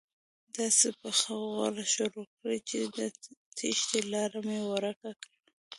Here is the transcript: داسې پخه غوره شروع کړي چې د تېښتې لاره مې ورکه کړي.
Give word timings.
داسې 0.57 0.87
پخه 1.01 1.33
غوره 1.51 1.85
شروع 1.95 2.27
کړي 2.37 2.57
چې 2.69 2.79
د 2.95 2.97
تېښتې 3.57 3.99
لاره 4.13 4.39
مې 4.47 4.59
ورکه 4.71 5.11
کړي. 5.21 5.39